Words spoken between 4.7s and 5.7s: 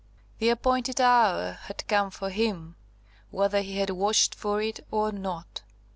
or not.